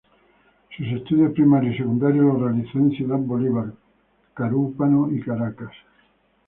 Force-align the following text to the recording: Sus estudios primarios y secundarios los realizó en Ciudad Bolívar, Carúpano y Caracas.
Sus 0.75 0.87
estudios 0.87 1.31
primarios 1.33 1.75
y 1.75 1.77
secundarios 1.77 2.25
los 2.25 2.41
realizó 2.41 2.79
en 2.79 2.89
Ciudad 2.89 3.19
Bolívar, 3.19 3.71
Carúpano 4.33 5.11
y 5.11 5.21
Caracas. 5.21 5.69